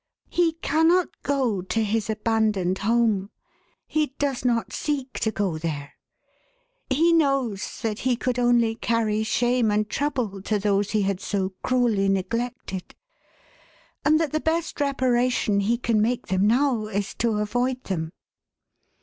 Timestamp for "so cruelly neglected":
11.21-12.95